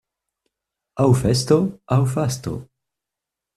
[1.03, 1.59] Aŭ festo,
[1.97, 2.57] aŭ fasto.